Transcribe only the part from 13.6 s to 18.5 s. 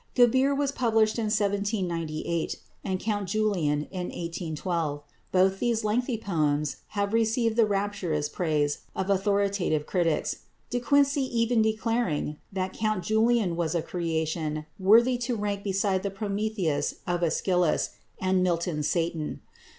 a creation worthy to rank beside the Prometheus of Æschylus and